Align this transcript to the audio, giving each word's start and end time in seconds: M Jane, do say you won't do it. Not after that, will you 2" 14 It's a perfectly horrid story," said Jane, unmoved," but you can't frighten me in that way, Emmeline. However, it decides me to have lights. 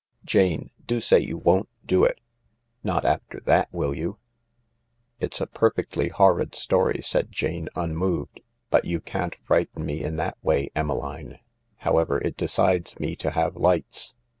M 0.23 0.25
Jane, 0.25 0.69
do 0.87 0.99
say 0.99 1.19
you 1.19 1.37
won't 1.37 1.69
do 1.85 2.03
it. 2.03 2.19
Not 2.83 3.05
after 3.05 3.39
that, 3.41 3.69
will 3.71 3.93
you 3.95 4.13
2" 5.19 5.19
14 5.19 5.27
It's 5.27 5.41
a 5.41 5.45
perfectly 5.45 6.07
horrid 6.09 6.55
story," 6.55 7.01
said 7.03 7.31
Jane, 7.31 7.69
unmoved," 7.75 8.39
but 8.71 8.83
you 8.85 8.99
can't 8.99 9.35
frighten 9.43 9.85
me 9.85 10.01
in 10.03 10.15
that 10.15 10.39
way, 10.41 10.71
Emmeline. 10.75 11.37
However, 11.77 12.17
it 12.17 12.35
decides 12.35 12.99
me 12.99 13.15
to 13.17 13.29
have 13.29 13.55
lights. 13.55 14.15